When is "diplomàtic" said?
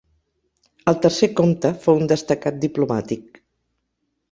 2.65-3.41